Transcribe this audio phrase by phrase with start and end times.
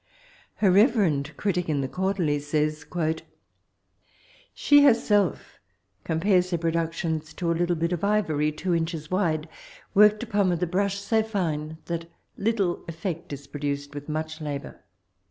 [0.55, 2.83] Her reverend j critic in the Quarterly truly says,
[4.55, 5.59] ''She herself
[6.03, 9.47] compares her produo tions to a little oit of ivorjr, two inches wide,
[9.93, 14.41] worked upon with a brush so fine that little effect is pro duced with much
[14.41, 14.81] labour.